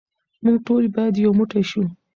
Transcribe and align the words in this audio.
موږ 0.43 0.57
ټول 0.67 0.83
باید 0.95 1.15
یو 1.23 1.31
موټی 1.39 1.63
شو. 1.69 1.83